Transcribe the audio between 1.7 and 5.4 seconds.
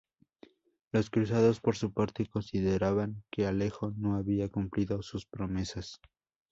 su parte, consideraban que Alejo no había cumplido sus